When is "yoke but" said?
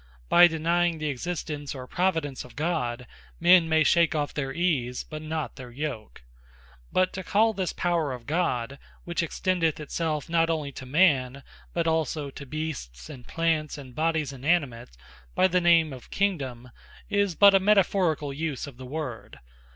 5.69-7.13